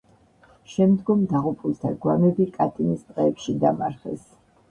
შემდგომ 0.75 1.19
დაღუპულთა 1.33 1.91
გვამები 2.05 2.47
კატინის 2.57 3.05
ტყეებში 3.09 3.55
დამარხეს. 3.65 4.27